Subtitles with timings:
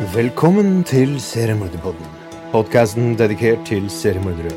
[0.00, 2.06] Velkommen til Seriemorderpodden.
[2.54, 4.54] Podkasten dedikert til seriemordere.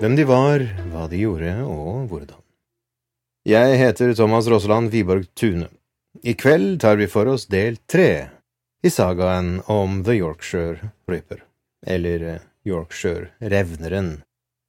[0.00, 2.40] Hvem de var, hva de gjorde, og hvordan.
[3.46, 5.68] Jeg heter Thomas Rosseland Wiborg Tune.
[6.26, 8.34] I kveld tar vi for oss del tre
[8.82, 11.44] i sagaen om The Yorkshire Ripper.
[11.86, 14.16] Eller eh, Yorkshire Revneren,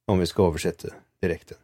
[0.06, 1.58] om vi skal oversette direkte.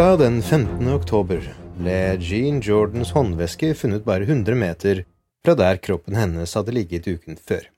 [0.00, 0.88] Lørdag den 15.
[0.88, 1.44] oktober
[1.76, 5.04] ble Jean Jordans håndveske funnet bare 100 meter
[5.44, 7.68] fra der kroppen hennes hadde ligget uken før.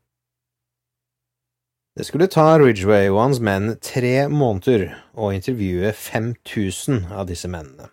[1.98, 7.90] Det skulle ta Ridgway og hans menn tre måneder å intervjue 5000 av disse mennene.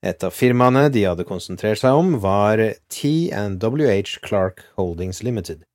[0.00, 5.66] Et av firmaene de hadde konsentrert seg om, var T&WH Clark Holdings Limited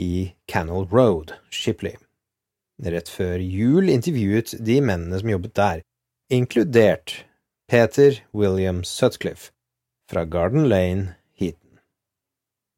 [0.00, 1.96] i Canal Road, Shipley.
[2.82, 5.84] Rett før jul intervjuet de mennene som jobbet der,
[6.32, 7.24] inkludert
[7.68, 9.52] Peter William Sutcliffe
[10.10, 11.80] fra Garden Lane, Heaton.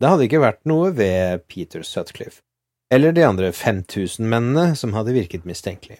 [0.00, 2.42] Det hadde ikke vært noe ved Peter Sutcliffe
[2.90, 5.98] eller de andre 5000 mennene som hadde virket mistenkelig.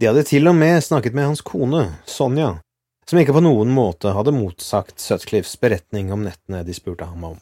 [0.00, 2.56] De hadde til og med snakket med hans kone, Sonja,
[3.10, 7.38] som ikke på noen måte hadde motsagt Sutcliffes beretning om nettene de spurte ham om.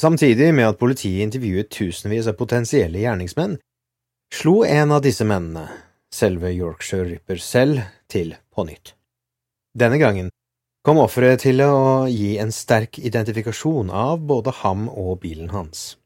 [0.00, 3.58] Samtidig med at politiet intervjuet tusenvis av potensielle gjerningsmenn,
[4.32, 5.66] slo en av disse mennene,
[6.12, 8.94] selve Yorkshire Ripper selv, til på nytt.
[9.76, 10.30] Denne gangen
[10.84, 15.98] kom offeret til å gi en sterk identifikasjon av både ham og bilen hans.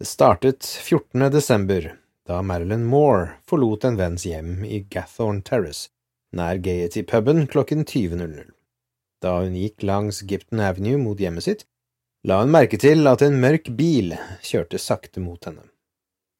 [0.00, 1.28] Det startet 14.
[1.32, 1.90] desember,
[2.28, 5.88] da Marilyn Moore forlot en venns hjem i Gathorne Terrace
[6.36, 8.52] nær Gaiety-puben klokken 20.00.
[9.20, 11.66] Da hun gikk langs Gipton Avenue mot hjemmet sitt,
[12.24, 15.66] la hun merke til at en mørk bil kjørte sakte mot henne.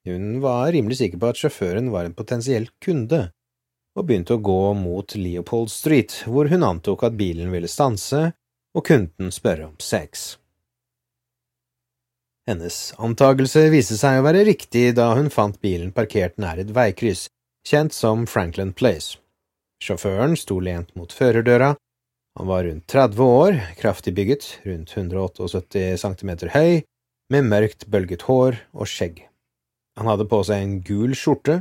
[0.08, 3.28] Hun var rimelig sikker på at sjåføren var en potensiell kunde,
[3.98, 8.30] og begynte å gå mot Leopold Street, hvor hun antok at bilen ville stanse
[8.76, 10.38] og kunden spørre om sex.
[12.48, 17.28] Hennes antagelse viste seg å være riktig da hun fant bilen parkert nær et veikryss,
[17.66, 19.18] kjent som Franklin Place.
[19.80, 21.74] Sjåføren sto lent mot førerdøra,
[22.38, 26.82] han var rundt 30 år, kraftig bygget, rundt 178 cm høy,
[27.30, 29.24] med mørkt, bølget hår og skjegg.
[29.98, 31.60] Han hadde på seg en gul skjorte,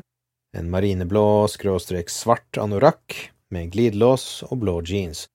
[0.56, 3.18] en marineblå skråstrek svart anorakk
[3.54, 5.26] med glidelås og blå jeans,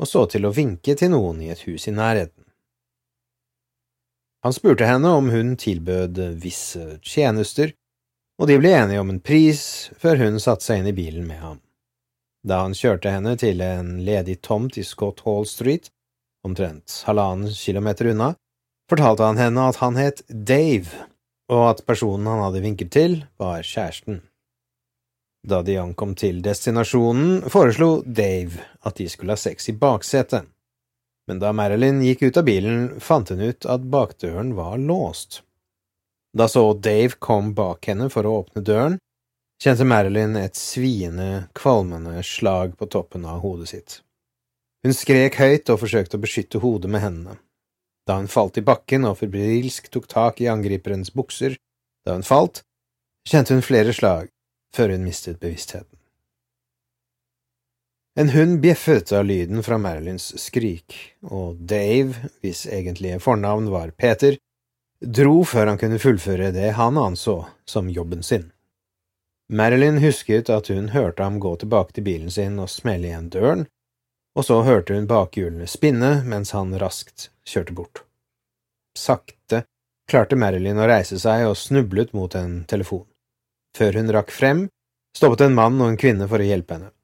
[0.00, 2.44] og så til å vinke til noen i et hus i nærheten.
[4.44, 7.74] Han spurte henne om hun tilbød visse tjenester,
[8.40, 11.42] og de ble enige om en pris før hun satte seg inn i bilen med
[11.44, 11.58] ham.
[12.46, 15.90] Da han kjørte henne til en ledig tomt i Scott Hall Street,
[16.46, 18.32] omtrent halvannen kilometer unna,
[18.90, 20.88] fortalte han henne at han het Dave,
[21.52, 24.22] og at personen han hadde vinket til, var kjæresten.
[25.46, 30.48] Da de ankom til destinasjonen, foreslo Dave at de skulle ha sex i baksetet,
[31.28, 35.42] men da Marilyn gikk ut av bilen, fant hun ut at bakdøren var låst.
[36.36, 38.98] Da så Dave kom bak henne for å åpne døren,
[39.60, 44.00] kjente Marilyn et sviende, kvalmende slag på toppen av hodet sitt.
[44.84, 47.36] Hun skrek høyt og forsøkte å beskytte hodet med hendene.
[48.08, 51.58] Da hun falt i bakken og febrilsk tok tak i angriperens bukser
[52.06, 52.62] da hun falt,
[53.28, 54.30] kjente hun flere slag,
[54.72, 55.98] før hun mistet bevisstheten.
[58.18, 64.38] En hund bjeffet av lyden fra Marilyns skrik, og Dave, hvis egentlige fornavn var Peter,
[65.00, 67.36] dro før han kunne fullføre det han anså
[67.68, 68.48] som jobben sin.
[69.52, 73.64] Marilyn husket at hun hørte ham gå tilbake til bilen sin og smelle igjen døren,
[74.38, 78.04] og så hørte hun bakhjulene spinne mens han raskt kjørte bort.
[78.94, 79.64] Sakte
[80.10, 83.08] klarte Marilyn å reise seg og snublet mot en telefon.
[83.74, 84.68] Før hun rakk frem,
[85.18, 86.94] stoppet en mann og en kvinne for å hjelpe henne.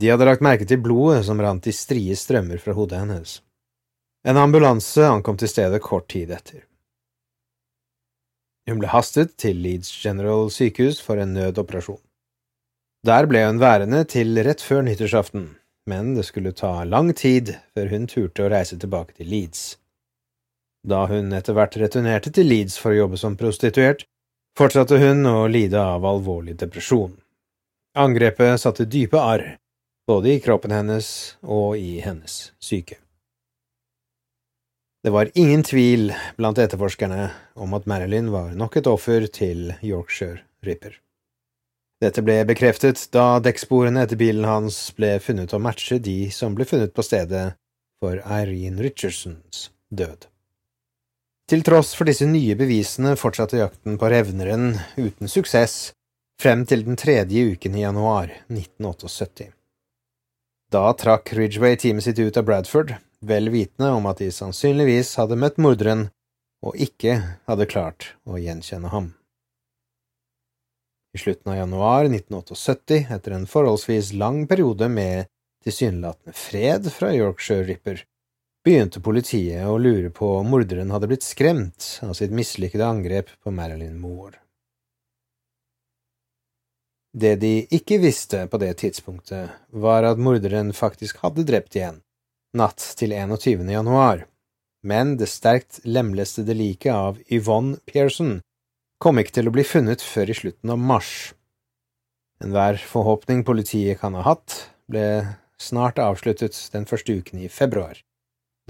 [0.00, 3.36] De hadde lagt merke til blodet som rant i strie strømmer fra hodet hennes.
[4.24, 6.64] En ambulanse ankom til stedet kort tid etter.
[8.70, 11.98] Hun ble hastet til Leeds General sykehus for en nødoperasjon.
[13.06, 15.48] Der ble hun værende til rett før nyttårsaften,
[15.90, 19.64] men det skulle ta lang tid før hun turte å reise tilbake til Leeds.
[20.86, 24.06] Da hun etter hvert returnerte til Leeds for å jobbe som prostituert,
[24.56, 27.16] fortsatte hun å lide av alvorlig depresjon.
[27.98, 29.56] Angrepet satte dype arr,
[30.06, 31.10] både i kroppen hennes
[31.42, 33.00] og i hennes syke.
[35.02, 40.42] Det var ingen tvil blant etterforskerne om at Marilyn var nok et offer til Yorkshire
[40.66, 40.98] Ripper.
[42.04, 46.68] Dette ble bekreftet da dekksporene etter bilen hans ble funnet å matche de som ble
[46.68, 47.54] funnet på stedet
[48.00, 50.28] for Irene Richardsons død.
[51.48, 55.94] Til tross for disse nye bevisene fortsatte jakten på revneren uten suksess
[56.40, 59.48] frem til den tredje uken i januar 1978.
[60.70, 65.38] Da trakk Ridgway teamet sitt ut av Bradford, vel vitende om at de sannsynligvis hadde
[65.40, 66.08] møtt morderen
[66.64, 67.16] og ikke
[67.48, 69.12] hadde klart å gjenkjenne ham.
[71.14, 75.26] I slutten av januar 1978, etter en forholdsvis lang periode med
[75.64, 78.04] tilsynelatende fred fra Yorkshire Ripper,
[78.64, 83.52] begynte politiet å lure på om morderen hadde blitt skremt av sitt mislykkede angrep på
[83.56, 84.36] Marilyn Moore.
[87.10, 91.98] Det de ikke visste på det tidspunktet, var at morderen faktisk hadde drept igjen,
[92.56, 93.66] natt til 21.
[93.70, 94.26] januar,
[94.82, 98.38] men det sterkt lemlestede liket av Yvonne Pearson
[99.00, 101.14] kom ikke til å bli funnet før i slutten av mars.
[102.44, 108.00] Enhver forhåpning politiet kan ha hatt, ble snart avsluttet den første uken i februar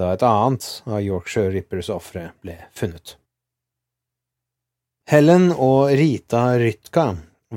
[0.00, 3.16] da et annet av Yorkshire Rippers ofre ble funnet.
[5.10, 7.06] Helen og Rita Rytka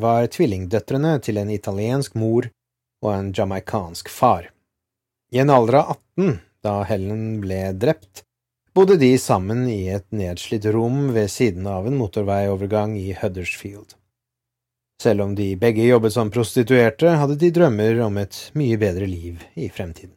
[0.04, 2.50] var tvillingdøtrene til en italiensk mor
[3.04, 4.50] og en jamaicansk far.
[5.34, 8.22] I en alder av 18, da Helen ble drept,
[8.78, 13.96] bodde de sammen i et nedslitt rom ved siden av en motorveiovergang i Huddersfield.
[15.02, 19.42] Selv om de begge jobbet som prostituerte, hadde de drømmer om et mye bedre liv
[19.58, 20.14] i fremtiden.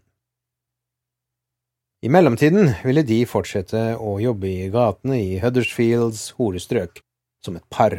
[2.04, 7.00] I mellomtiden ville de fortsette å jobbe i gatene i Huddersfields horestrøk,
[7.40, 7.96] som et par.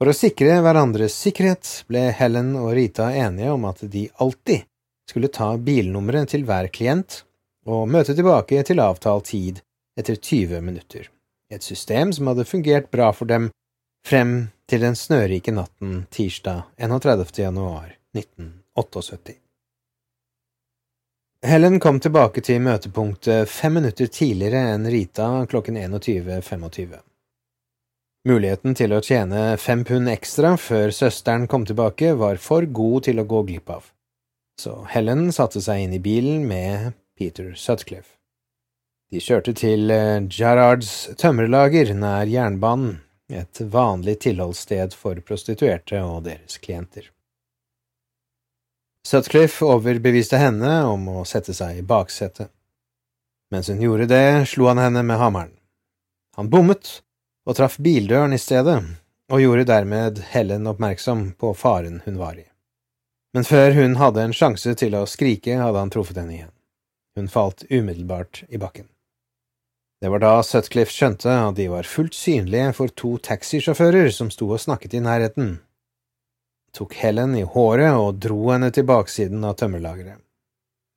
[0.00, 4.64] For å sikre hverandres sikkerhet ble Helen og Rita enige om at de alltid
[5.10, 7.22] skulle ta bilnummeret til hver klient
[7.66, 9.62] og møte tilbake til avtalt tid
[9.98, 11.08] etter 20 minutter,
[11.50, 13.50] et system som hadde fungert bra for dem
[14.06, 14.36] frem
[14.70, 17.26] til den snørike natten tirsdag 31.
[17.38, 19.40] januar 1978.
[21.46, 26.96] Helen kom tilbake til møtepunktet fem minutter tidligere enn Rita klokken 21.25.
[28.26, 33.22] Muligheten til å tjene fem pund ekstra før søsteren kom tilbake, var for god til
[33.22, 33.84] å gå glipp av,
[34.60, 38.16] så Helen satte seg inn i bilen med Peter Sutcliffe.
[39.10, 42.98] De kjørte til eh, Gerards tømmerlager nær jernbanen,
[43.30, 47.08] et vanlig tilholdssted for prostituerte og deres klienter.
[49.06, 52.50] Sutcliffe overbeviste henne om å sette seg i baksetet.
[53.54, 55.54] Mens hun gjorde det, slo han henne med hammeren.
[56.34, 57.00] Han bommet
[57.46, 58.80] og traff bildøren i stedet,
[59.30, 62.46] og gjorde dermed Helen oppmerksom på faren hun var i.
[63.36, 66.52] Men før hun hadde en sjanse til å skrike, hadde han truffet henne igjen.
[67.20, 68.86] Hun falt umiddelbart i bakken.
[70.00, 74.48] Det var da Sutcliffe skjønte at de var fullt synlige for to taxisjåfører som sto
[74.48, 75.52] og snakket i nærheten.
[76.72, 80.16] Tok Helen i håret og dro henne til baksiden av tømmerlageret.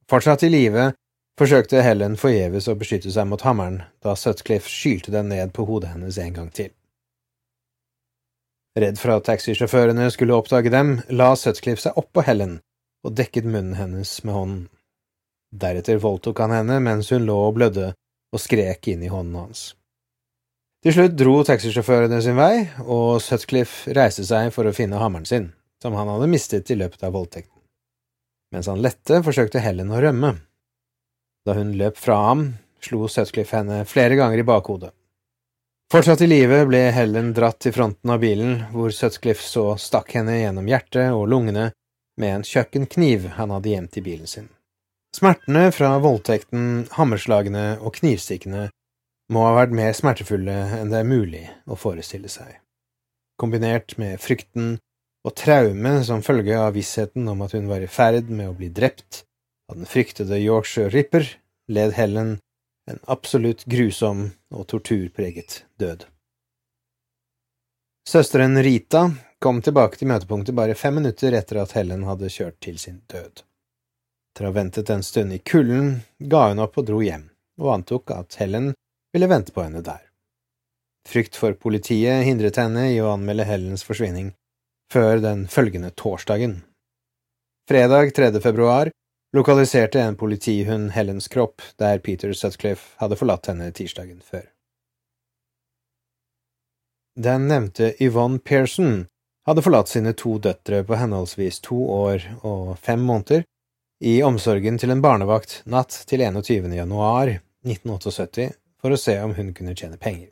[0.08, 0.94] Fortsatt i live
[1.40, 5.92] forsøkte Helen forgjeves å beskytte seg mot hammeren da Sutcliffe skylte den ned på hodet
[5.92, 6.72] hennes en gang til.
[8.78, 12.60] Redd for at taxisjåførene skulle oppdage dem, la Sutcliffe seg oppå Helen
[13.06, 14.64] og dekket munnen hennes med hånden.
[15.50, 17.94] Deretter voldtok han henne mens hun lå og blødde
[18.30, 19.64] og skrek inn i hånden hans.
[20.86, 25.50] Til slutt dro taxisjåførene sin vei, og Sutcliffe reiste seg for å finne hammeren sin,
[25.84, 27.58] som han hadde mistet i løpet av voldtekten.
[28.54, 30.38] Mens han lette, forsøkte Helen å rømme.
[31.46, 32.46] Da hun løp fra ham,
[32.86, 34.94] slo Sutcliffe henne flere ganger i bakhodet.
[35.90, 40.36] Fortsatt i live ble Helen dratt til fronten av bilen, hvor Sutcliffe så stakk henne
[40.38, 41.72] gjennom hjertet og lungene
[42.22, 44.52] med en kjøkkenkniv han hadde gjemt i bilen sin.
[45.18, 48.68] Smertene fra voldtekten, hammerslagene og knivstikkene
[49.34, 52.52] må ha vært mer smertefulle enn det er mulig å forestille seg.
[53.42, 54.76] Kombinert med frykten
[55.26, 58.70] og traume som følge av vissheten om at hun var i ferd med å bli
[58.70, 59.24] drept,
[59.74, 61.26] av den fryktede Yorkshire Ripper
[61.74, 62.38] led Helen
[62.90, 66.06] en absolutt grusom og torturpreget død.
[68.10, 72.80] Søsteren Rita kom tilbake til møtepunktet bare fem minutter etter at Helen hadde kjørt til
[72.82, 73.44] sin død.
[74.34, 76.00] Etter å ha ventet en stund i kulden
[76.32, 77.28] ga hun opp og dro hjem,
[77.62, 78.72] og antok at Helen
[79.14, 80.02] ville vente på henne der.
[81.10, 84.34] Frykt for politiet hindret henne i å anmelde Helens forsvinning
[84.94, 86.64] før den følgende torsdagen.
[87.70, 88.32] Fredag 3.
[88.42, 88.90] februar
[89.36, 94.48] lokaliserte en politihund Helens kropp der Peter Sutcliffe hadde forlatt henne tirsdagen før.
[97.20, 99.06] Den nevnte Yvonne Pearson
[99.48, 103.44] hadde forlatt sine to døtre på henholdsvis to år og fem måneder
[104.00, 106.72] i omsorgen til en barnevakt natt til 21.
[106.78, 107.34] januar
[107.68, 110.30] 1978 for å se om hun kunne tjene penger.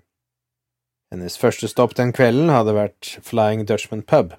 [1.12, 4.34] Hennes første stopp den kvelden hadde vært Flying Dutchman pub,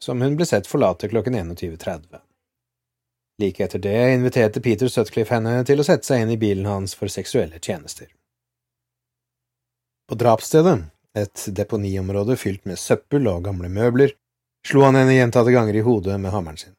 [0.00, 2.23] som hun ble sett forlate klokken 21.30.
[3.42, 6.94] Like etter det inviterte Peter Sutcliffe henne til å sette seg inn i bilen hans
[6.94, 8.06] for seksuelle tjenester.
[10.08, 10.76] På drapsstedet,
[11.18, 14.14] et deponiområde fylt med søppel og gamle møbler,
[14.66, 16.76] slo han henne gjentatte ganger i hodet med hammeren sin.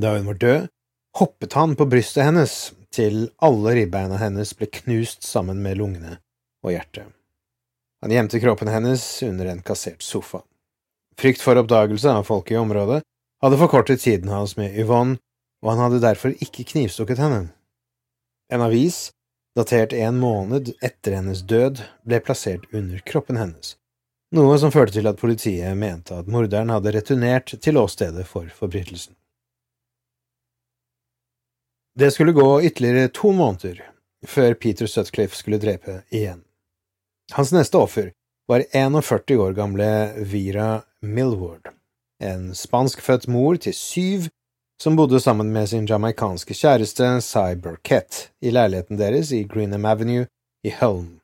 [0.00, 0.68] Da hun var død,
[1.18, 2.54] hoppet han på brystet hennes
[2.94, 6.18] til alle ribbeina hennes ble knust sammen med lungene
[6.64, 7.08] og hjertet.
[8.00, 10.40] Han gjemte kroppen hennes under en kassert sofa.
[11.20, 13.02] Frykt for oppdagelse av folk i området
[13.44, 15.20] hadde forkortet tiden hans med Yvonne
[15.62, 17.48] og han hadde derfor ikke knivstukket henne.
[18.52, 19.10] En avis,
[19.56, 23.76] datert en måned etter hennes død, ble plassert under kroppen hennes,
[24.34, 29.14] noe som førte til at politiet mente at morderen hadde returnert til åstedet for forbrytelsen.
[31.98, 33.82] Det skulle gå ytterligere to måneder
[34.26, 36.42] før Peter Sutcliffe skulle drepe igjen.
[37.32, 38.10] Hans neste offer
[38.50, 39.88] var 41 år gamle
[40.26, 41.72] Vira Millward,
[42.22, 44.30] en spanskfødt mor til syv
[44.82, 50.24] som bodde sammen med sin jamaicanske kjæreste Cy Burkett i leiligheten deres i Greenham Avenue
[50.64, 51.18] i Helm.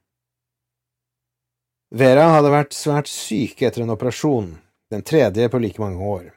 [1.89, 4.51] Vera hadde vært svært syk etter en operasjon,
[4.93, 6.29] den tredje på like mange år.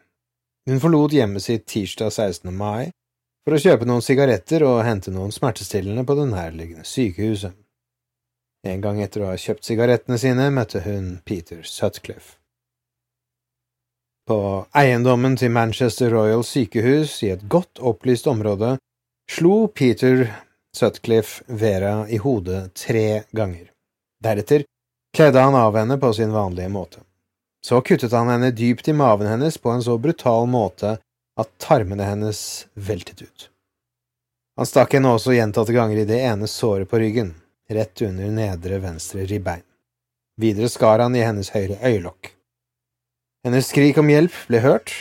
[0.70, 2.56] Hun forlot hjemmet sitt tirsdag 16.
[2.56, 2.94] mai
[3.44, 7.56] for å kjøpe noen sigaretter og hente noen smertestillende på det nærliggende sykehuset.
[8.64, 12.39] En gang etter å ha kjøpt sigarettene sine møtte hun Peter Sutcliffe.
[14.30, 18.76] På eiendommen til Manchester Royal sykehus i et godt opplyst område
[19.32, 20.28] slo Peter
[20.78, 23.72] Sutcliffe Vera i hodet tre ganger.
[24.22, 24.68] Deretter
[25.18, 27.02] kledde han av henne på sin vanlige måte.
[27.66, 31.00] Så kuttet han henne dypt i maven hennes på en så brutal måte
[31.34, 33.50] at tarmene hennes veltet ut.
[34.62, 37.34] Han stakk henne også gjentatte ganger i det ene såret på ryggen,
[37.66, 39.66] rett under nedre venstre ribbein.
[40.38, 42.36] Videre skar han i hennes høyre øyelokk.
[43.46, 44.92] Hennes skrik om hjelp ble hørt,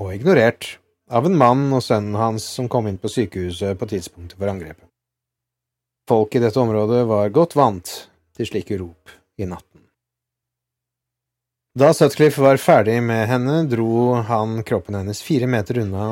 [0.00, 0.78] og ignorert,
[1.12, 4.88] av en mann og sønnen hans som kom inn på sykehuset på tidspunktet for angrepet.
[6.08, 7.92] Folk i dette området var godt vant
[8.36, 9.84] til slike rop i natten.
[11.78, 16.08] Da Sutcliffe var ferdig med henne, dro han kroppen hennes fire meter unna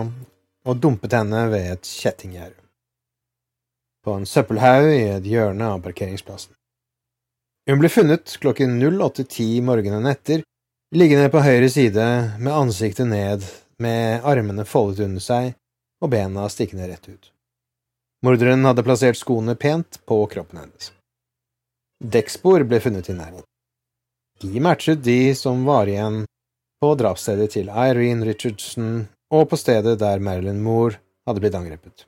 [0.69, 2.57] og dumpet henne ved et kjettinggjerde.
[4.01, 6.55] på en søppelhaug i et hjørne av parkeringsplassen.
[7.69, 10.41] Hun ble funnet klokken 08.10 morgenen etter,
[10.91, 12.07] liggende på høyre side
[12.43, 13.45] med ansiktet ned,
[13.79, 15.53] med armene foldet under seg
[16.03, 17.31] og bena stikkende rett ut.
[18.27, 20.91] Morderen hadde plassert skoene pent på kroppen hennes.
[22.01, 23.47] Dekkspor ble funnet i nærheten.
[24.41, 26.25] De matchet de som var igjen
[26.81, 32.07] på drapsstedet til Irene Richardson og på stedet der Marilyn Moore hadde blitt angrepet.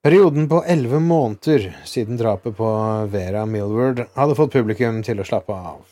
[0.00, 2.68] Perioden på elleve måneder siden drapet på
[3.12, 5.82] Vera Milward hadde fått publikum til å slappe av.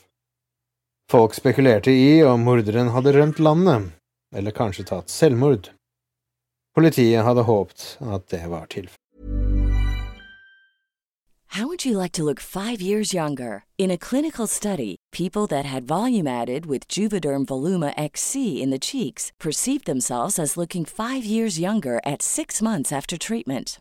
[1.10, 3.92] Folk spekulerte i om morderen hadde rømt landet,
[4.36, 5.70] eller kanskje tatt selvmord.
[6.76, 9.04] Politiet hadde håpet at det var tilfellet.
[11.52, 13.64] How would you like to look five years younger?
[13.78, 16.26] In a clinical study, people that had volume
[16.88, 22.60] Juvederm Voluma XC in the cheeks perceived themselves as looking five years younger at six
[22.60, 23.80] months after treatment.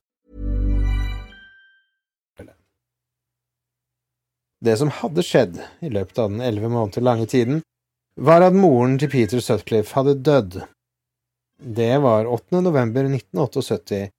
[4.61, 7.63] Det som hadde skjedd i løpet av den elleve måneder lange tiden,
[8.15, 10.61] var at moren til Peter Sutcliffe hadde dødd.
[11.61, 12.61] Det var 8.
[12.61, 14.09] november 1978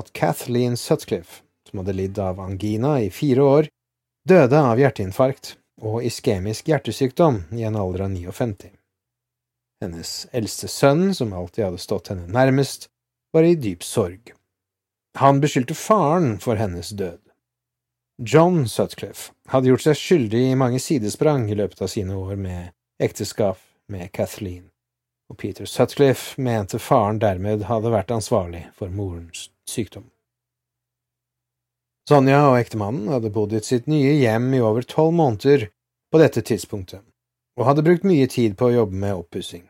[0.00, 3.70] at Kathleen Sutcliffe, som hadde lidd av angina i fire år,
[4.28, 8.70] døde av hjerteinfarkt og iskemisk hjertesykdom i en alder av 59.
[9.80, 12.88] Hennes eldste sønn, som alltid hadde stått henne nærmest,
[13.32, 14.32] var i dyp sorg.
[15.20, 17.20] Han beskyldte faren for hennes død.
[18.22, 22.74] John Sutcliffe hadde gjort seg skyldig i mange sidesprang i løpet av sine år med
[23.00, 23.56] ekteskap
[23.88, 24.66] med Kathleen,
[25.32, 30.04] og Peter Sutcliffe mente faren dermed hadde vært ansvarlig for morens sykdom.
[32.12, 35.70] Sonja og ektemannen hadde bodd i sitt nye hjem i over tolv måneder
[36.12, 37.00] på dette tidspunktet,
[37.56, 39.64] og hadde brukt mye tid på å jobbe med oppussing.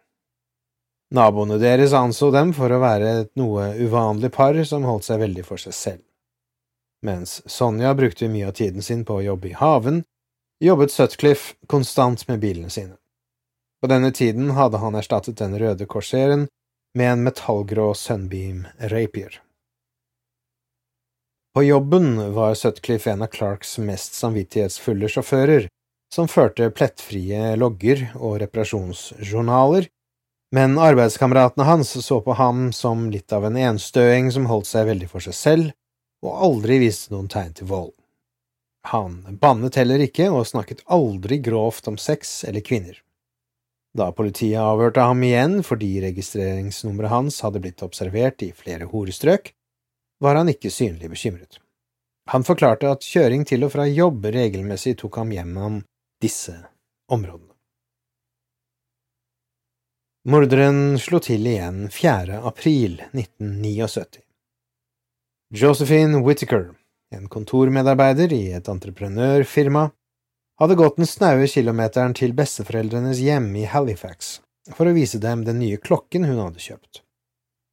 [1.14, 5.46] Naboene deres anså dem for å være et noe uvanlig par som holdt seg veldig
[5.46, 6.06] for seg selv.
[7.02, 10.02] Mens Sonja brukte mye av tiden sin på å jobbe i haven,
[10.60, 12.96] jobbet Sutcliffe konstant med bilene sine.
[13.80, 16.48] På denne tiden hadde han erstattet den røde korseren
[16.94, 19.40] med en metallgrå Sunbeam Rapier.
[21.54, 25.70] På jobben var Sutcliffe en av Clarks mest samvittighetsfulle sjåfører,
[26.14, 29.88] som førte plettfrie logger og reparasjonsjournaler,
[30.54, 35.08] men arbeidskameratene hans så på ham som litt av en enstøing som holdt seg veldig
[35.10, 35.76] for seg selv
[36.24, 37.94] og aldri viste noen tegn til vold.
[38.88, 42.96] Han bannet heller ikke og snakket aldri grovt om sex eller kvinner.
[43.96, 49.52] Da politiet avhørte ham igjen fordi registreringsnummeret hans hadde blitt observert i flere horestrøk,
[50.20, 51.58] var han ikke synlig bekymret.
[52.30, 55.80] Han forklarte at kjøring til og fra jobb regelmessig tok ham gjennom
[56.22, 56.54] disse
[57.10, 57.48] områdene.
[60.30, 62.42] Morderen slo til igjen 4.
[62.44, 64.20] april 1979.
[65.52, 66.74] Josephine Whittaker,
[67.10, 69.88] en kontormedarbeider i et entreprenørfirma,
[70.62, 74.36] hadde gått den snaue kilometeren til besteforeldrenes hjem i Halifax
[74.76, 77.02] for å vise dem den nye klokken hun hadde kjøpt.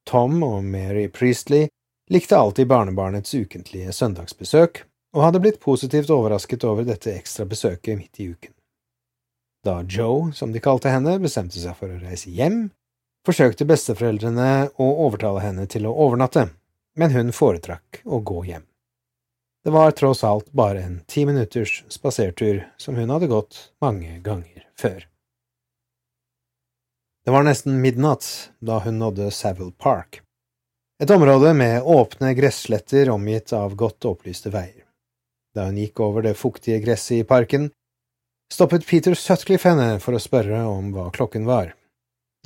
[0.09, 1.69] Tom og Mary Priestley
[2.09, 4.81] likte alltid barnebarnets ukentlige søndagsbesøk,
[5.13, 8.57] og hadde blitt positivt overrasket over dette ekstra besøket midt i uken.
[9.61, 12.71] Da Joe, som de kalte henne, bestemte seg for å reise hjem,
[13.27, 16.49] forsøkte besteforeldrene å overtale henne til å overnatte,
[16.97, 18.65] men hun foretrakk å gå hjem.
[19.63, 24.65] Det var tross alt bare en ti minutters spasertur som hun hadde gått mange ganger
[24.79, 25.07] før.
[27.25, 30.21] Det var nesten midnatt da hun nådde Savile Park,
[31.03, 34.85] et område med åpne gressletter omgitt av godt opplyste veier.
[35.53, 37.67] Da hun gikk over det fuktige gresset i parken,
[38.53, 41.75] stoppet Peter Sutcliffe henne for å spørre om hva klokken var.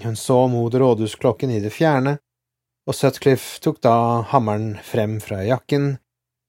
[0.04, 2.18] Hun så mot rådhusklokken i det fjerne,
[2.90, 3.96] og Sutcliffe tok da
[4.32, 5.96] hammeren frem fra jakken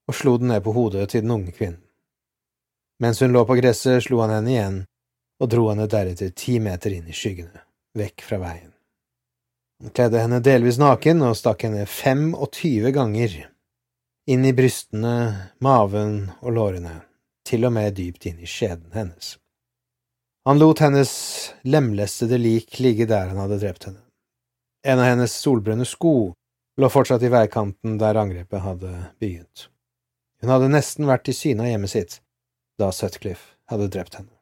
[0.09, 1.81] og slo den ned på hodet til den unge kvinnen.
[3.03, 4.79] Mens hun lå på gresset, slo han henne igjen
[5.43, 7.65] og dro henne deretter ti meter inn i skyggene,
[7.99, 8.71] vekk fra veien.
[9.83, 13.35] Han kledde henne delvis naken og stakk henne fem og tyve ganger
[14.31, 17.01] inn i brystene, maven og lårene,
[17.43, 19.37] til og med dypt inn i skjeden hennes.
[20.47, 21.13] Han lot hennes
[21.67, 24.02] lemlestede lik ligge der han hadde drept henne.
[24.83, 26.33] En av hennes solbrune sko
[26.81, 28.93] lå fortsatt i veikanten der angrepet hadde
[29.23, 29.69] begynt.
[30.43, 32.21] Hun hadde nesten vært i syne av hjemmet sitt
[32.81, 34.33] da Sutcliffe hadde drept henne.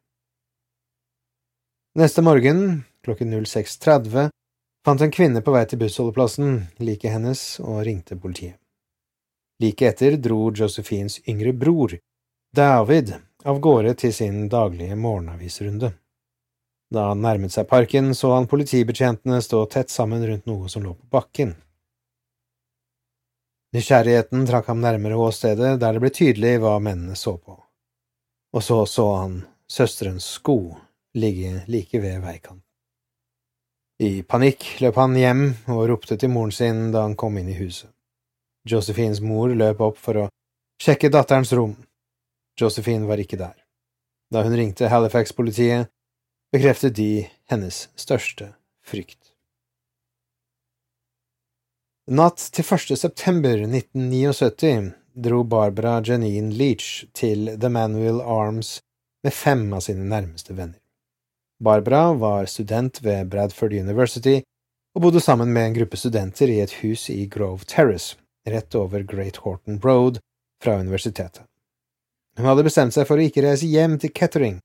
[1.99, 4.31] Neste morgen, klokken 06.30,
[4.85, 8.57] fant en kvinne på vei til bussholdeplassen liket hennes og ringte politiet.
[9.61, 11.93] Like etter dro Josephines yngre bror,
[12.55, 13.13] David,
[13.45, 15.91] av gårde til sin daglige morgenavisrunde.
[16.91, 20.93] Da han nærmet seg parken, så han politibetjentene stå tett sammen rundt noe som lå
[20.97, 21.53] på bakken.
[23.71, 27.55] Nysgjerrigheten trakk ham nærmere åstedet der det ble tydelig hva mennene så på,
[28.51, 29.37] og så så han
[29.71, 30.57] søsterens sko
[31.15, 32.65] ligge like ved veikanten.
[34.01, 37.57] I panikk løp han hjem og ropte til moren sin da han kom inn i
[37.59, 37.87] huset.
[38.67, 40.27] Josephines mor løp opp for å
[40.81, 41.75] sjekke datterens rom.
[42.59, 43.55] Josephine var ikke der.
[44.33, 45.91] Da hun ringte Halifax-politiet,
[46.51, 48.53] bekreftet de hennes største
[48.85, 49.17] frykt.
[52.11, 52.97] Natt til 1.
[52.99, 58.79] september 1979 dro Barbara Janine Leach til The Manuel Arms
[59.23, 60.79] med fem av sine nærmeste venner.
[61.61, 64.41] Barbara var student ved Bradford University
[64.95, 68.17] og bodde sammen med en gruppe studenter i et hus i Grove Terrace,
[68.49, 70.19] rett over Great Horton Road
[70.63, 71.45] fra universitetet.
[72.37, 74.59] Hun hadde bestemt seg for å ikke reise hjem til Kettering,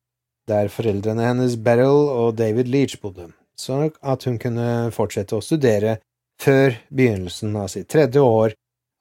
[0.47, 5.99] der foreldrene hennes Beryl og David Leach bodde, så at hun kunne fortsette å studere
[6.43, 8.55] før begynnelsen av sitt tredje år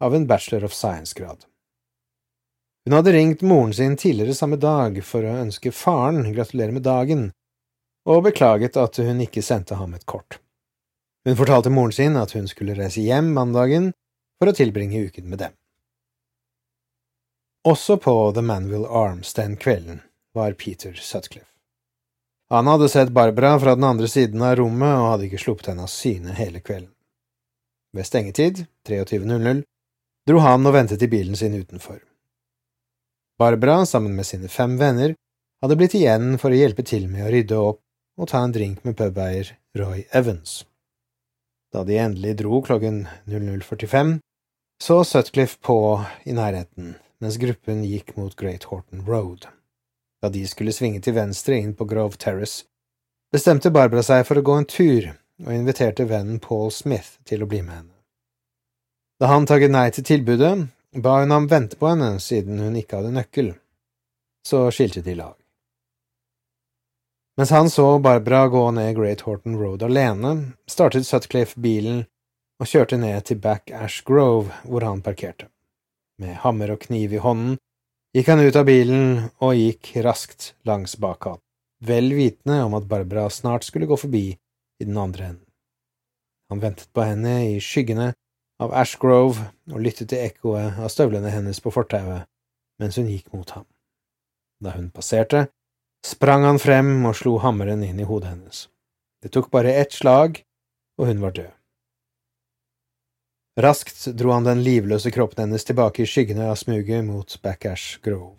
[0.04, 1.46] av en Bachelor of Science-grad.
[2.86, 7.30] Hun hadde ringt moren sin tidligere samme dag for å ønske faren gratulerer med dagen,
[8.06, 10.40] og beklaget at hun ikke sendte ham et kort.
[11.26, 13.90] Hun fortalte moren sin at hun skulle reise hjem mandagen
[14.38, 15.56] for å tilbringe uken med dem.
[17.66, 20.04] Også på The Manville Arms den kvelden
[20.36, 21.50] var Peter Sutcliffe.
[22.50, 25.88] Han hadde sett Barbara fra den andre siden av rommet og hadde ikke sluppet henne
[25.88, 26.92] av syne hele kvelden.
[27.96, 29.64] Ved stengetid, 23.00,
[30.28, 32.04] dro han og ventet i bilen sin utenfor.
[33.40, 35.16] Barbara, sammen med sine fem venner,
[35.64, 37.82] hadde blitt igjen for å hjelpe til med å rydde opp
[38.20, 40.62] og ta en drink med pubeier Roy Evans.
[41.74, 44.20] Da de endelig dro klokken 00.45,
[44.84, 45.80] så Sutcliffe på
[46.28, 46.94] i nærheten
[47.24, 49.48] mens gruppen gikk mot Great Horton Road.
[50.26, 52.64] Da de skulle svinge til venstre inn på Grove Terrace,
[53.30, 57.48] bestemte Barbara seg for å gå en tur og inviterte vennen Paul Smith til å
[57.52, 57.92] bli med henne.
[59.22, 60.50] Da han takket nei til tilbudet,
[60.98, 63.52] ba hun ham vente på henne siden hun ikke hadde nøkkel.
[64.50, 65.36] Så skilte de lag.
[67.38, 72.08] Mens han så Barbara gå ned Great Horton Road alene, startet Sutcliffe bilen
[72.58, 75.52] og kjørte ned til Back Ash Grove, hvor han parkerte.
[76.18, 77.60] Med hammer og kniv i hånden
[78.16, 81.40] gikk han ut av bilen og gikk raskt langs bak ham,
[81.84, 85.50] vel vitende om at Barbara snart skulle gå forbi i den andre enden.
[86.50, 88.14] Han ventet på henne i skyggene
[88.64, 92.30] av Ash Grove og lyttet til ekkoet av støvlene hennes på fortauet
[92.80, 93.66] mens hun gikk mot ham.
[94.64, 95.48] Da hun passerte,
[96.06, 98.66] sprang han frem og slo hammeren inn i hodet hennes.
[99.24, 100.40] Det tok bare ett slag,
[101.00, 101.52] og hun var død.
[103.56, 108.36] Raskt dro han den livløse kroppen hennes tilbake i skyggene av smuget mot Backash Grove.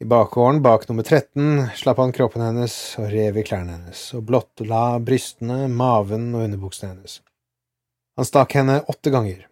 [0.00, 4.24] I bakgården bak nummer 13 slapp han kroppen hennes og rev i klærne hennes, og
[4.30, 7.18] blottla brystene, maven og underbuksene hennes.
[8.16, 9.44] Han stakk henne åtte ganger,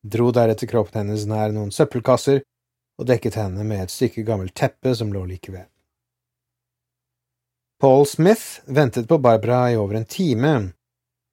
[0.00, 2.40] dro deretter kroppen hennes nær noen søppelkasser
[2.96, 5.68] og dekket henne med et stykke gammelt teppe som lå like ved.
[7.80, 10.56] Paul Smith ventet på Barbara i over en time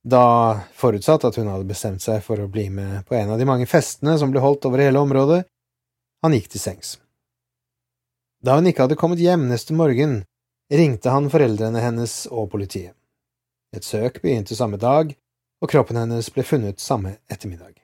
[0.08, 3.48] da, forutsatt at hun hadde bestemt seg for å bli med på en av de
[3.48, 5.44] mange festene som ble holdt over hele området,
[6.24, 6.96] han gikk til sengs.
[8.44, 10.22] Da hun ikke hadde kommet hjem neste morgen,
[10.72, 12.96] ringte han foreldrene hennes og politiet.
[13.76, 15.12] Et søk begynte samme dag,
[15.62, 17.76] og kroppen hennes ble funnet samme ettermiddag.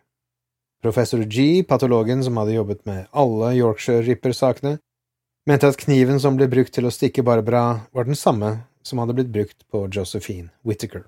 [0.84, 4.78] Professor G, patologen som hadde jobbet med alle Yorkshire Ripper-sakene,
[5.48, 9.16] mente at kniven som ble brukt til å stikke Barbara, var den samme som hadde
[9.18, 11.08] blitt brukt på Josephine Whittaker.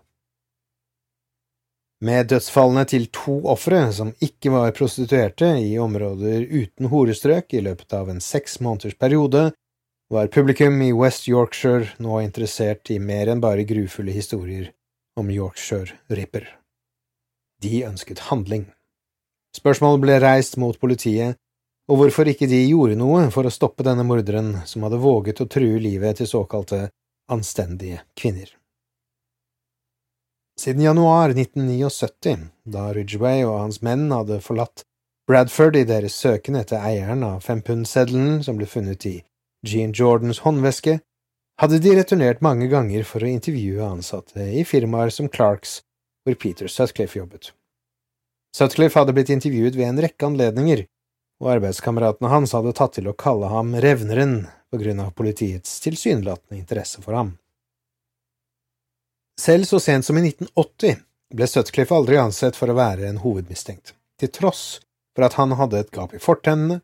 [2.04, 7.96] Med dødsfallene til to ofre som ikke var prostituerte i områder uten horestrøk i løpet
[7.96, 9.52] av en seks måneders periode,
[10.12, 14.70] var publikum i West Yorkshire nå interessert i mer enn bare grufulle historier
[15.18, 16.46] om Yorkshire Ripper.
[17.64, 18.68] De ønsket handling.
[19.56, 21.40] Spørsmål ble reist mot politiet,
[21.88, 25.50] og hvorfor ikke de gjorde noe for å stoppe denne morderen som hadde våget å
[25.50, 26.90] true livet til såkalte
[27.32, 28.52] anstendige kvinner.
[30.60, 34.86] Siden januar 1979, da Ridgway og hans menn hadde forlatt
[35.28, 39.18] Bradford i deres søken etter eieren av fempundseddelen som ble funnet i
[39.68, 41.00] Jean Jordans håndveske,
[41.60, 45.82] hadde de returnert mange ganger for å intervjue ansatte i firmaer som Clarks,
[46.24, 47.52] hvor Peter Sutcliffe jobbet.
[48.56, 50.86] Sutcliffe hadde blitt intervjuet ved en rekke anledninger,
[51.44, 56.62] og arbeidskameratene hans hadde tatt til å kalle ham Revneren på grunn av politiets tilsynelatende
[56.62, 57.36] interesse for ham.
[59.40, 61.02] Selv så sent som i 1980
[61.36, 64.80] ble Sutcliffe aldri ansett for å være en hovedmistenkt, til tross
[65.16, 66.80] for at han hadde et gap i fortennene,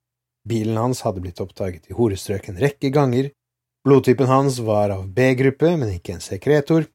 [0.48, 3.30] bilen hans hadde blitt oppdaget i horestrøk en rekke ganger,
[3.88, 6.88] blodtypen hans var av B-gruppe, men ikke en sekretor,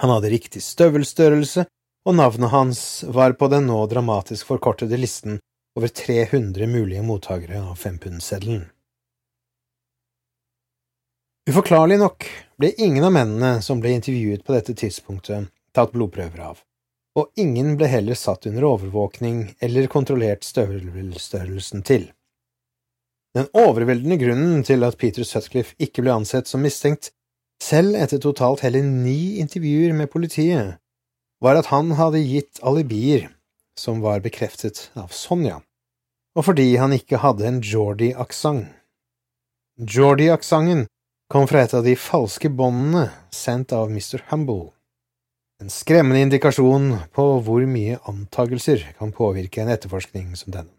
[0.00, 1.66] han hadde riktig støvelstørrelse,
[2.04, 5.38] og navnet hans var på den nå dramatisk forkortede listen
[5.78, 8.66] over 300 mulige mottakere av fempundseddelen.
[11.44, 12.24] Uforklarlig nok
[12.56, 16.62] ble ingen av mennene som ble intervjuet på dette tidspunktet, tatt blodprøver av,
[17.20, 22.06] og ingen ble heller satt under overvåkning eller kontrollert størrelsen til.
[23.36, 27.10] Den overveldende grunnen til at Peter Sutcliffe ikke ble ansett som mistenkt,
[27.60, 30.78] selv etter totalt hele ni intervjuer med politiet,
[31.44, 33.28] var at han hadde gitt alibier
[33.76, 35.60] som var bekreftet av Sonja,
[36.38, 38.72] og fordi han ikke hadde en Geordie-aksent.
[39.76, 40.86] Geordie-aksenten
[41.32, 44.22] kom fra et av de falske båndene sendt av Mr.
[44.30, 44.72] Humble.
[45.62, 50.72] En skremmende indikasjon på hvor mye antagelser kan påvirke en etterforskning som denne.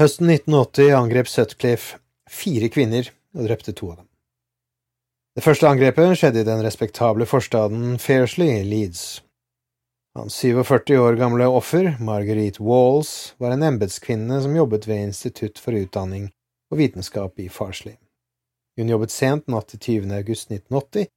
[0.00, 1.98] Høsten 1980 angrep Sutcliffe
[2.30, 4.06] fire kvinner og drepte to av dem.
[5.36, 9.20] Det første angrepet skjedde i den respektable forstaden Fairsley i Leeds.
[10.18, 15.76] Hans 47 år gamle offer, Marguerite Walls, var en embetskvinne som jobbet ved Institutt for
[15.78, 16.32] utdanning
[16.72, 17.94] og vitenskap i Farsley.
[18.78, 20.12] Hun jobbet sent natt til 20.
[20.18, 21.10] august 1980,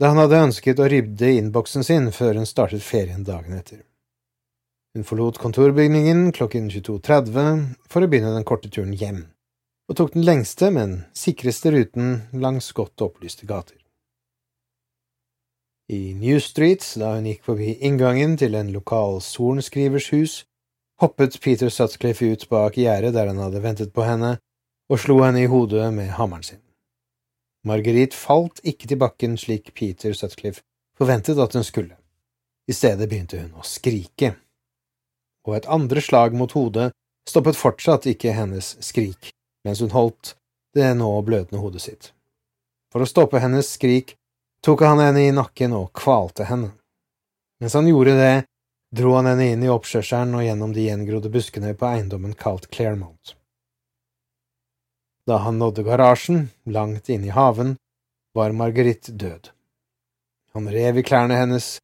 [0.00, 3.84] da han hadde ønsket å rydde innboksen sin før hun startet ferien dagen etter.
[4.94, 9.24] Hun forlot kontorbygningen klokken 22.30 for å begynne den korte turen hjem,
[9.90, 13.78] og tok den lengste, men sikreste ruten langs godt opplyste gater.
[15.90, 20.36] I New Street, da hun gikk forbi inngangen til en lokal sorenskrivers hus,
[21.02, 24.38] hoppet Peter Sutcliffe ut bak gjerdet der han hadde ventet på henne,
[24.88, 26.63] og slo henne i hodet med hammeren sin.
[27.64, 30.62] Marguerite falt ikke til bakken slik Peter Sutcliffe
[30.98, 31.96] forventet at hun skulle.
[32.68, 34.34] I stedet begynte hun å skrike,
[35.44, 36.90] og et andre slag mot hodet
[37.28, 39.32] stoppet fortsatt ikke hennes skrik
[39.64, 40.34] mens hun holdt
[40.76, 42.10] det nå blødende hodet sitt.
[42.92, 44.14] For å stoppe hennes skrik
[44.64, 46.74] tok han henne i nakken og kvalte henne.
[47.60, 48.34] Mens han gjorde det,
[48.94, 53.34] dro han henne inn i oppkjørselen og gjennom de gjengrodde buskene på eiendommen kalt Claremont.
[55.26, 57.76] Da han nådde garasjen, langt inne i haven,
[58.34, 59.48] var Marguerite død.
[60.52, 61.78] Han rev i klærne hennes,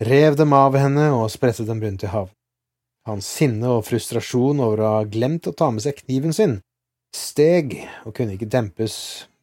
[0.00, 2.32] rev dem av henne og spredte dem rundt i haven.
[3.06, 6.58] Hans sinne og frustrasjon over å ha glemt å ta med seg kniven sin
[7.16, 8.96] steg og kunne ikke dempes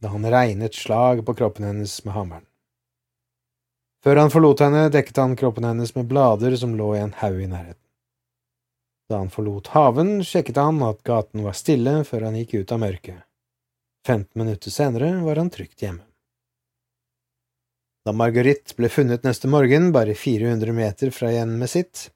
[0.04, 2.48] da han regnet slag på kroppen hennes med hammeren.
[4.04, 7.40] Før han forlot henne, dekket han kroppen hennes med blader som lå i en haug
[7.40, 7.80] i nærheten.
[9.08, 12.84] Da han forlot haven, sjekket han at gaten var stille før han gikk ut av
[12.84, 13.24] mørket.
[14.08, 16.04] 15 minutter senere var han trygt hjemme.
[18.06, 22.10] Da Marguerite ble funnet neste morgen, bare 400 meter fra hjemmet sitt,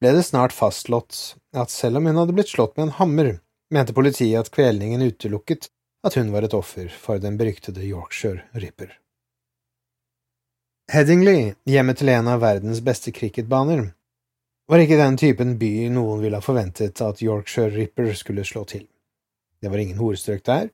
[0.00, 3.30] ble det snart fastslått at selv om hun hadde blitt slått med en hammer,
[3.74, 5.70] mente politiet at kvelningen utelukket
[6.06, 8.92] at hun var et offer for den beryktede Yorkshire Ripper.
[10.92, 13.88] Headingley, hjemmet til en av verdens beste cricketbaner,
[14.68, 18.86] var ikke den typen by noen ville ha forventet at Yorkshire Ripper skulle slå til.
[19.60, 20.68] Det var ingen horestrøk der,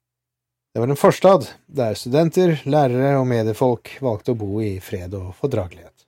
[0.73, 5.33] det var en forstad der studenter, lærere og mediefolk valgte å bo i fred og
[5.41, 6.05] fordragelighet.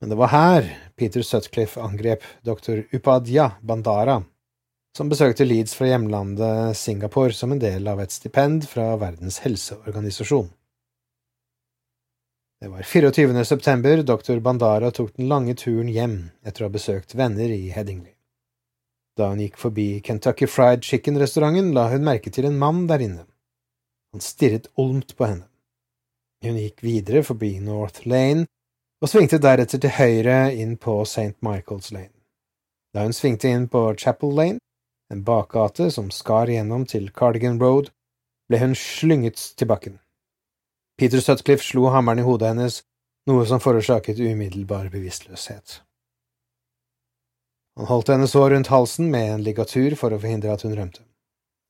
[0.00, 2.84] Men det var her Peter Sutcliffe angrep dr.
[2.92, 4.20] Upadya Bandara,
[4.96, 10.50] som besøkte Leeds fra hjemlandet Singapore som en del av et stipend fra Verdens helseorganisasjon.
[12.60, 13.44] Det var 24.
[13.44, 14.38] september dr.
[14.44, 18.12] Bandara tok den lange turen hjem etter å ha besøkt venner i Headingley.
[19.16, 23.29] Da hun gikk forbi Kentucky Fried Chicken-restauranten, la hun merke til en mann der inne.
[24.12, 25.46] Han stirret olmt på henne.
[26.44, 28.46] Hun gikk videre forbi North Lane
[29.00, 31.36] og svingte deretter til høyre inn på St.
[31.44, 32.16] Michael's Lane.
[32.94, 34.58] Da hun svingte inn på Chapel Lane,
[35.12, 37.90] en bakgate som skar gjennom til Cardigan Road,
[38.50, 39.98] ble hun slynget til bakken.
[40.98, 42.80] Peter Sutcliffe slo hammeren i hodet hennes,
[43.30, 45.80] noe som forårsaket umiddelbar bevisstløshet.
[47.78, 51.04] Han holdt henne så rundt halsen med en ligatur for å forhindre at hun rømte.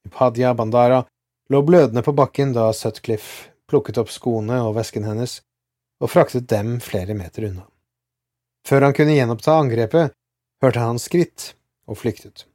[0.08, 1.04] Upadya Bandara
[1.50, 5.40] lå blødende på bakken da Sutcliffe plukket opp skoene og vesken hennes
[6.00, 7.66] og fraktet dem flere meter unna.
[8.66, 10.14] Før han kunne gjenoppta angrepet,
[10.62, 11.54] hørte han skritt
[11.88, 12.46] og flyktet.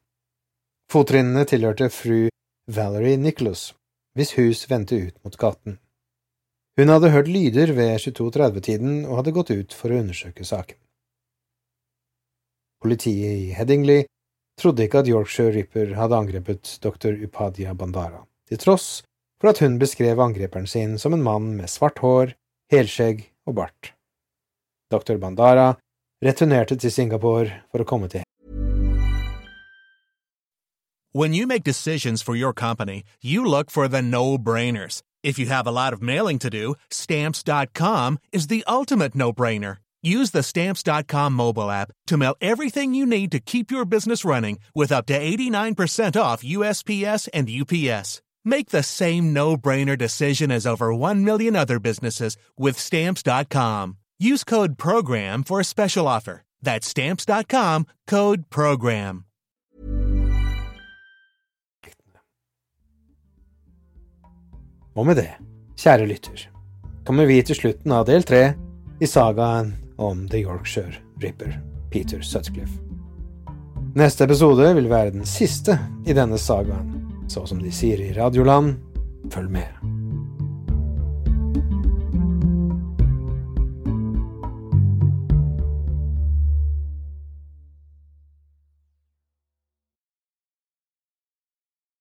[0.92, 2.28] Fottrinnene tilhørte fru
[2.72, 3.74] Valerie Nicholas,
[4.16, 5.80] hvis hus vendte ut mot gaten.
[6.78, 10.78] Hun hadde hørt lyder ved 22.30-tiden og hadde gått ut for å undersøke saken.
[12.84, 14.06] Politiet i Headingley
[14.60, 19.04] trodde ikke at Yorkshire Ripper hadde angrepet doktor Upadia Bandara, til tross
[19.42, 22.36] for at hun beskrev angreperen sin som en mann med svart hår,
[22.72, 23.94] helskjegg og bart.
[24.92, 25.18] Dr.
[25.18, 25.76] Bandara
[26.24, 28.24] returnerte til Singapore for å komme til
[31.16, 35.02] When you make decisions for your company, you look for the no-brainers.
[35.24, 39.78] If you have a lot of mailing to do, stamps.com is the ultimate no-brainer.
[40.04, 44.60] Use the stamps.com mobile app to mail everything you need to keep your business running
[44.76, 48.22] with up to 89% off USPS and UPS.
[48.46, 53.98] Make the same no-brainer decision as over 1 million other businesses with stamps.com.
[54.20, 56.44] Use code program for a special offer.
[56.62, 59.26] That's stamps.com, code program.
[64.96, 65.32] Og med det,
[65.76, 66.46] kjære lytter,
[67.06, 68.54] kommer vi til slutten av del tre
[69.04, 71.58] i sagaen om The Yorkshire Ripper,
[71.92, 72.80] Peter Sutcliffe.
[73.96, 75.76] Neste episode vil være den siste
[76.08, 78.76] i denne sagaen, så som de sier i Radioland,
[79.34, 79.95] følg med.